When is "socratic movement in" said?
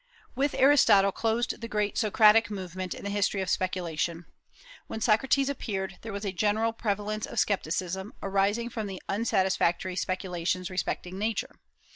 1.95-3.03